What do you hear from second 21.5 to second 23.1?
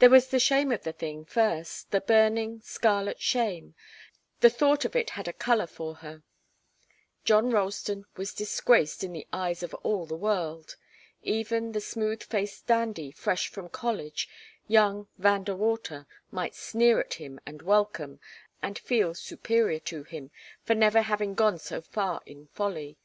so far in folly.